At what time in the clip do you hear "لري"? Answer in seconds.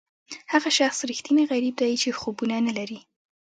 2.77-2.99